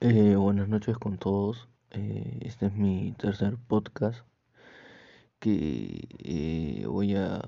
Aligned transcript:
Eh, 0.00 0.36
buenas 0.36 0.68
noches 0.68 0.96
con 0.96 1.18
todos. 1.18 1.68
Eh, 1.90 2.38
este 2.42 2.66
es 2.66 2.72
mi 2.74 3.12
tercer 3.18 3.56
podcast 3.56 4.20
que 5.40 6.08
eh, 6.20 6.86
voy 6.86 7.16
a, 7.16 7.40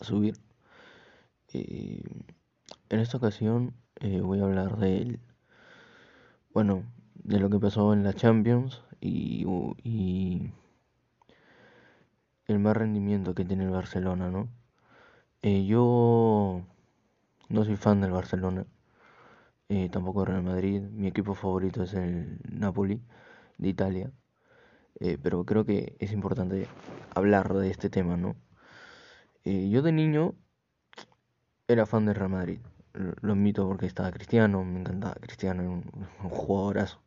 subir. 0.00 0.36
en 1.52 3.00
esta 3.00 3.16
ocasión 3.16 3.74
voy 4.22 4.40
a 4.40 4.44
hablar 4.44 4.78
del, 4.78 5.20
bueno, 6.52 6.84
de 7.14 7.40
lo 7.40 7.50
que 7.50 7.58
pasó 7.58 7.92
en 7.92 8.04
la 8.04 8.12
Champions 8.12 8.82
y, 9.00 9.44
y 9.82 10.52
el 12.46 12.58
más 12.58 12.76
rendimiento 12.76 13.34
que 13.34 13.44
tiene 13.44 13.64
el 13.64 13.70
Barcelona, 13.70 14.30
¿no? 14.30 14.48
yo 15.42 16.62
no 17.48 17.64
soy 17.64 17.76
fan 17.76 18.00
del 18.00 18.12
Barcelona 18.12 18.66
eh, 19.74 19.88
tampoco 19.90 20.24
Real 20.24 20.42
Madrid. 20.42 20.80
Mi 20.82 21.08
equipo 21.08 21.34
favorito 21.34 21.82
es 21.82 21.94
el 21.94 22.38
Napoli 22.48 23.02
de 23.58 23.68
Italia. 23.68 24.12
Eh, 25.00 25.18
pero 25.22 25.44
creo 25.44 25.64
que 25.66 25.96
es 26.00 26.12
importante 26.12 26.68
hablar 27.14 27.52
de 27.54 27.70
este 27.70 27.90
tema, 27.90 28.16
¿no? 28.16 28.36
Eh, 29.44 29.68
yo 29.70 29.82
de 29.82 29.92
niño 29.92 30.34
era 31.68 31.86
fan 31.86 32.06
del 32.06 32.14
Real 32.14 32.30
Madrid. 32.30 32.60
Lo 32.92 33.32
admito 33.32 33.66
porque 33.66 33.86
estaba 33.86 34.12
Cristiano, 34.12 34.64
me 34.64 34.80
encantaba 34.80 35.14
Cristiano, 35.16 35.62
un, 35.64 36.06
un 36.22 36.30
jugadorazo. 36.30 37.02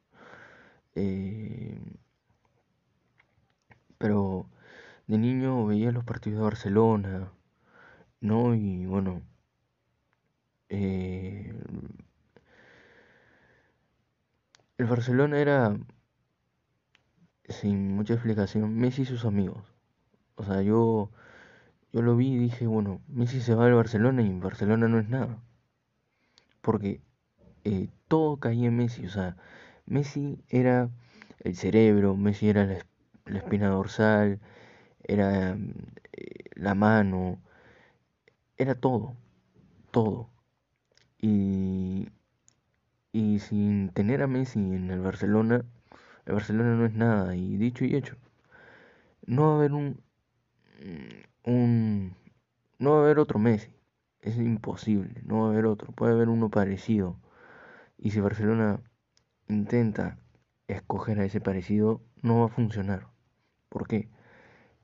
pero 3.97 4.49
de 5.07 5.17
niño 5.17 5.65
veía 5.65 5.91
los 5.91 6.03
partidos 6.05 6.39
de 6.39 6.43
Barcelona, 6.45 7.31
¿no? 8.21 8.55
Y 8.55 8.85
bueno, 8.85 9.21
El 14.77 14.85
Barcelona 14.85 15.39
era, 15.39 15.75
sin 17.49 17.95
mucha 17.95 18.13
explicación, 18.13 18.75
Messi 18.75 19.01
y 19.01 19.05
sus 19.05 19.25
amigos. 19.25 19.63
O 20.35 20.43
sea, 20.43 20.61
yo, 20.61 21.09
yo 21.91 22.01
lo 22.03 22.15
vi 22.15 22.33
y 22.33 22.37
dije, 22.37 22.67
bueno, 22.67 23.01
Messi 23.07 23.41
se 23.41 23.55
va 23.55 23.65
al 23.65 23.73
Barcelona 23.73 24.21
y 24.21 24.39
Barcelona 24.39 24.87
no 24.87 24.99
es 24.99 25.09
nada. 25.09 25.41
Porque 26.61 27.01
eh, 27.63 27.89
todo 28.07 28.37
caía 28.37 28.67
en 28.67 28.77
Messi. 28.77 29.05
O 29.07 29.09
sea, 29.09 29.35
Messi 29.87 30.43
era 30.49 30.89
el 31.39 31.55
cerebro, 31.55 32.15
Messi 32.15 32.49
era 32.49 32.65
la, 32.65 32.77
espina 33.37 33.69
dorsal, 33.69 34.39
era 35.03 35.57
eh, 36.13 36.45
la 36.53 36.75
mano, 36.75 37.41
era 38.57 38.75
todo, 38.75 39.15
todo. 39.91 40.29
Y 41.19 42.09
y 43.17 43.39
sin 43.39 43.89
tener 43.89 44.21
a 44.21 44.27
Messi 44.27 44.59
en 44.59 44.91
el 44.91 45.01
Barcelona, 45.01 45.65
el 46.27 46.33
Barcelona 46.33 46.75
no 46.75 46.85
es 46.85 46.93
nada. 46.93 47.35
Y 47.35 47.57
dicho 47.57 47.83
y 47.83 47.95
hecho, 47.95 48.15
no 49.25 49.47
va 49.47 49.53
a 49.53 49.55
haber 49.55 49.73
un, 49.73 49.99
un 51.43 52.15
no 52.77 52.91
va 52.91 52.97
a 52.97 53.01
haber 53.01 53.17
otro 53.17 53.39
Messi. 53.39 53.71
Es 54.21 54.37
imposible, 54.37 55.23
no 55.25 55.41
va 55.41 55.47
a 55.47 55.51
haber 55.51 55.65
otro. 55.65 55.91
Puede 55.93 56.13
haber 56.13 56.29
uno 56.29 56.49
parecido. 56.49 57.17
Y 57.97 58.11
si 58.11 58.19
Barcelona 58.19 58.81
intenta 59.47 60.19
escoger 60.67 61.19
a 61.19 61.25
ese 61.25 61.41
parecido, 61.41 62.01
no 62.21 62.41
va 62.41 62.45
a 62.45 62.49
funcionar. 62.49 63.07
¿Por 63.69 63.87
qué? 63.87 64.09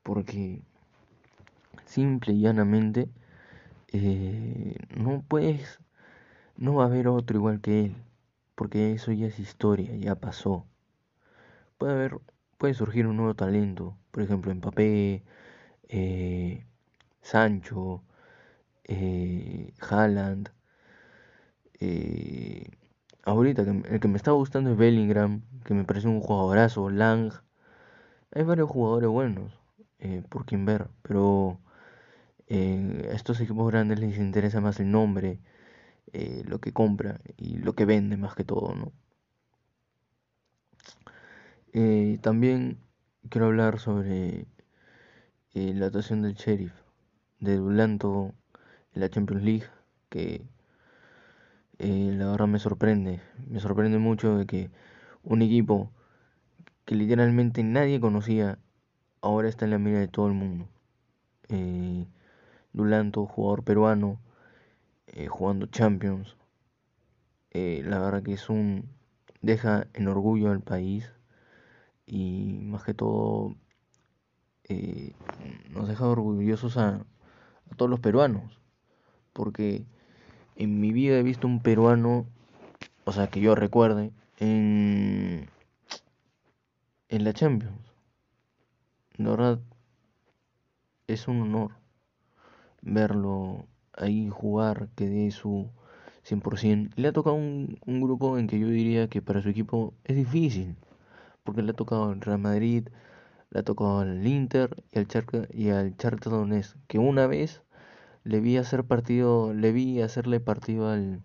Porque 0.02 0.62
simple 1.84 2.34
y 2.34 2.40
llanamente 2.40 3.08
eh, 3.92 4.76
no 4.96 5.22
puedes, 5.22 5.78
no 6.56 6.74
va 6.74 6.84
a 6.84 6.86
haber 6.86 7.06
otro 7.08 7.36
igual 7.36 7.60
que 7.60 7.84
él 7.86 7.96
porque 8.54 8.92
eso 8.92 9.12
ya 9.12 9.26
es 9.26 9.38
historia, 9.38 9.94
ya 9.96 10.14
pasó. 10.16 10.66
Puede 11.78 11.92
haber, 11.94 12.18
puede 12.58 12.74
surgir 12.74 13.06
un 13.06 13.16
nuevo 13.16 13.34
talento, 13.34 13.96
por 14.10 14.22
ejemplo, 14.22 14.54
Mbappé, 14.54 15.24
eh, 15.88 16.64
Sancho, 17.22 18.02
eh, 18.84 19.72
Haaland. 19.80 20.50
Eh, 21.80 22.70
ahorita 23.24 23.62
el 23.62 24.00
que 24.00 24.08
me 24.08 24.16
está 24.16 24.32
gustando 24.32 24.70
es 24.72 24.76
Bellingham, 24.76 25.42
que 25.64 25.74
me 25.74 25.84
parece 25.84 26.08
un 26.08 26.20
jugadorazo, 26.20 26.90
Lang. 26.90 27.32
Hay 28.32 28.42
varios 28.44 28.68
jugadores 28.70 29.08
buenos 29.08 29.52
eh, 30.00 30.22
por 30.28 30.44
quien 30.46 30.64
ver, 30.64 30.88
pero 31.02 31.60
a 32.50 33.14
estos 33.14 33.40
equipos 33.40 33.70
grandes 33.70 33.98
les 33.98 34.18
interesa 34.18 34.60
más 34.60 34.78
el 34.80 34.90
nombre 34.90 35.40
eh, 36.16 36.44
lo 36.46 36.60
que 36.60 36.72
compra 36.72 37.20
y 37.36 37.56
lo 37.56 37.74
que 37.74 37.86
vende 37.86 38.16
más 38.16 38.36
que 38.36 38.44
todo, 38.44 38.72
¿no? 38.76 38.92
Eh, 41.72 42.18
también 42.22 42.78
quiero 43.28 43.46
hablar 43.46 43.80
sobre 43.80 44.46
eh, 45.54 45.74
la 45.74 45.86
actuación 45.86 46.22
del 46.22 46.34
Sheriff 46.34 46.72
de 47.40 47.56
Dulanto 47.56 48.32
en 48.94 49.00
la 49.00 49.10
Champions 49.10 49.42
League, 49.42 49.66
que 50.08 50.46
la 51.78 52.30
verdad 52.30 52.46
me 52.46 52.60
sorprende, 52.60 53.20
me 53.48 53.58
sorprende 53.58 53.98
mucho 53.98 54.36
de 54.38 54.46
que 54.46 54.70
un 55.24 55.42
equipo 55.42 55.90
que 56.84 56.94
literalmente 56.94 57.64
nadie 57.64 57.98
conocía 57.98 58.60
ahora 59.20 59.48
está 59.48 59.64
en 59.64 59.72
la 59.72 59.78
mira 59.78 59.98
de 59.98 60.06
todo 60.06 60.28
el 60.28 60.34
mundo. 60.34 60.68
Dulanto, 62.72 63.26
jugador 63.26 63.64
peruano, 63.64 64.20
eh, 65.06 65.28
jugando 65.28 65.66
Champions. 65.66 66.36
Eh, 67.50 67.82
la 67.84 67.98
verdad 67.98 68.22
que 68.22 68.32
es 68.32 68.48
un... 68.48 68.88
deja 69.42 69.86
en 69.94 70.08
orgullo 70.08 70.50
al 70.50 70.60
país 70.60 71.12
y 72.06 72.58
más 72.62 72.82
que 72.84 72.94
todo 72.94 73.54
eh, 74.64 75.14
nos 75.70 75.88
deja 75.88 76.06
orgullosos 76.06 76.76
a, 76.76 76.96
a 76.96 77.74
todos 77.76 77.90
los 77.90 78.00
peruanos. 78.00 78.60
Porque 79.32 79.84
en 80.56 80.80
mi 80.80 80.92
vida 80.92 81.18
he 81.18 81.22
visto 81.22 81.46
un 81.46 81.60
peruano, 81.60 82.26
o 83.04 83.12
sea, 83.12 83.28
que 83.28 83.40
yo 83.40 83.54
recuerde, 83.54 84.12
en, 84.38 85.48
en 87.08 87.24
la 87.24 87.32
Champions. 87.32 87.92
La 89.16 89.30
verdad, 89.30 89.60
es 91.06 91.28
un 91.28 91.42
honor 91.42 91.72
verlo 92.82 93.66
ahí 93.96 94.28
jugar, 94.28 94.88
que 94.96 95.08
dé 95.08 95.30
su 95.30 95.70
100%. 96.24 96.90
Le 96.96 97.08
ha 97.08 97.12
tocado 97.12 97.36
un, 97.36 97.78
un 97.86 98.00
grupo 98.00 98.38
en 98.38 98.46
que 98.46 98.58
yo 98.58 98.68
diría 98.68 99.08
que 99.08 99.22
para 99.22 99.42
su 99.42 99.48
equipo 99.48 99.94
es 100.04 100.16
difícil, 100.16 100.76
porque 101.44 101.62
le 101.62 101.70
ha 101.72 101.74
tocado 101.74 102.10
al 102.10 102.20
Real 102.20 102.38
Madrid, 102.38 102.88
le 103.50 103.60
ha 103.60 103.62
tocado 103.62 104.00
al 104.00 104.26
Inter 104.26 104.84
y 104.92 104.98
al 104.98 105.06
Charca 105.08 105.46
y 105.52 105.70
al 105.70 105.94
que 106.88 106.98
una 106.98 107.26
vez 107.26 107.62
le 108.24 108.40
vi 108.40 108.56
hacer 108.56 108.84
partido, 108.84 109.52
le 109.54 109.72
vi 109.72 110.00
hacerle 110.00 110.40
partido 110.40 110.88
al 110.88 111.22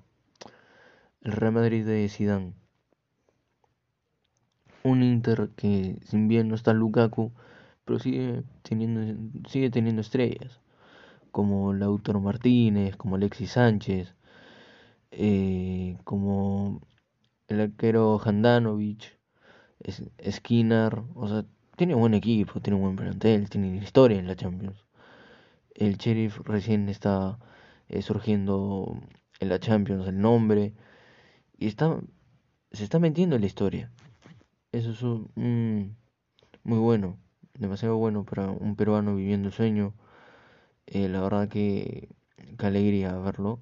Real 1.22 1.54
Madrid 1.54 1.86
de 1.86 2.08
Zidane. 2.10 2.54
Un 4.84 5.04
Inter 5.04 5.50
que 5.56 6.00
sin 6.06 6.28
bien 6.28 6.50
no 6.50 6.56
está 6.56 6.74
Lukaku, 6.74 7.32
pero 7.86 8.00
sigue 8.00 8.44
teniendo 8.64 9.02
sigue 9.50 9.70
teniendo 9.70 10.02
estrellas 10.02 10.60
como 11.32 11.74
Lautaro 11.74 12.20
Martínez, 12.22 12.96
como 12.98 13.16
Alexis 13.16 13.52
Sánchez, 13.52 14.16
eh, 15.12 15.98
como 16.04 16.82
el 17.48 17.62
arquero 17.62 18.22
Handanovic, 18.24 19.20
Skinner, 20.30 21.02
o 21.16 21.28
sea, 21.28 21.46
tiene 21.78 21.96
buen 21.96 22.14
equipo, 22.14 22.60
tiene 22.62 22.80
buen 22.80 22.96
plantel, 22.96 23.50
tiene 23.50 23.78
historia 23.78 24.20
en 24.20 24.28
la 24.28 24.36
Champions. 24.36 24.86
El 25.76 25.98
Sheriff 25.98 26.40
recién 26.40 26.90
está 26.90 27.40
eh, 27.88 28.02
surgiendo 28.02 29.02
en 29.40 29.50
la 29.50 29.60
Champions 29.60 30.08
el 30.08 30.20
nombre 30.20 30.74
y 31.58 31.68
está 31.68 32.00
se 32.72 32.84
está 32.84 33.00
metiendo 33.00 33.36
en 33.36 33.42
la 33.42 33.48
historia. 33.48 33.92
Eso 34.72 34.92
es 34.92 35.02
un, 35.02 35.98
muy 36.64 36.78
bueno, 36.78 37.18
demasiado 37.58 37.98
bueno 37.98 38.24
para 38.24 38.50
un 38.50 38.76
peruano 38.76 39.16
viviendo 39.16 39.48
el 39.48 39.54
sueño 39.54 39.94
eh, 40.92 41.10
la 41.10 41.22
verdad 41.22 41.50
que, 41.50 42.10
qué 42.58 42.66
alegría 42.66 43.18
verlo. 43.18 43.62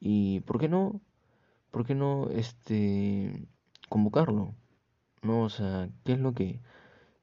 Y 0.00 0.40
¿por 0.40 0.60
qué 0.60 0.68
no? 0.68 1.00
¿Por 1.70 1.86
qué 1.86 1.94
no 1.94 2.28
este 2.30 3.48
convocarlo? 3.88 4.54
No, 5.22 5.42
o 5.44 5.48
sea, 5.50 5.88
¿qué 6.04 6.14
es 6.14 6.20
lo 6.20 6.34
que 6.34 6.60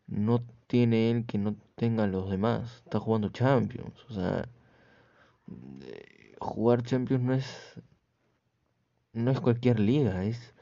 no 0.08 0.44
tiene 0.68 1.12
él 1.12 1.26
que 1.26 1.38
no 1.38 1.56
tenga 1.76 2.08
los 2.08 2.30
demás? 2.30 2.82
Está 2.86 3.00
jugando 3.00 3.30
Champions, 3.30 4.06
o 4.10 4.14
sea, 4.14 4.50
eh, 5.82 6.36
jugar 6.40 6.84
Champions 6.84 7.24
no 7.24 7.34
es 7.34 7.82
no 9.14 9.32
es 9.32 9.40
cualquier 9.42 9.80
liga, 9.80 10.24
es 10.26 10.54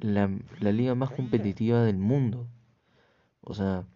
la, 0.00 0.30
la 0.60 0.72
liga 0.72 0.94
más 0.94 1.10
competitiva 1.10 1.82
del 1.82 1.98
mundo. 1.98 2.48
O 3.42 3.54
sea, 3.54 3.86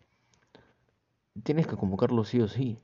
tienes 1.42 1.66
que 1.66 1.76
convocarlo 1.76 2.24
sí 2.24 2.40
o 2.40 2.48
sí. 2.48 2.78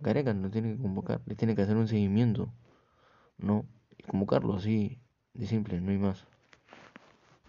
Gareca 0.00 0.34
no 0.34 0.50
tiene 0.50 0.72
que 0.76 0.82
convocar, 0.82 1.20
le 1.26 1.34
tiene 1.34 1.54
que 1.54 1.62
hacer 1.62 1.76
un 1.76 1.88
seguimiento, 1.88 2.52
¿no? 3.38 3.66
Y 3.98 4.02
convocarlo 4.04 4.54
así, 4.54 4.98
de 5.34 5.46
simple, 5.46 5.80
no 5.80 5.90
hay 5.90 5.98
más. 5.98 6.26